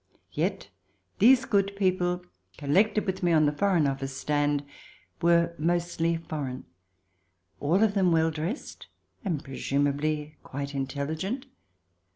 [0.31, 0.69] Yet
[1.19, 2.25] these good people
[2.57, 4.63] collected with me on the Foreign Office stand
[5.21, 6.65] were mostly foreign,
[7.59, 8.87] all of them well dressed,
[9.23, 11.45] and presumably quite intelligent.